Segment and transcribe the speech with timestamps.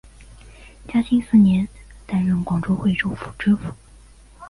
[0.87, 1.67] 嘉靖四年
[2.07, 3.71] 担任广东惠州府知府。